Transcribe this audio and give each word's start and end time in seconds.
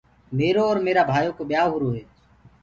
ميرو 0.37 0.61
اور 0.67 0.77
ميرآ 0.85 1.03
ڀآئيو 1.09 1.31
ڪو 1.37 1.43
ٻيائوٚ 1.49 1.71
هُرو 1.73 1.89
هي۔ 1.95 2.03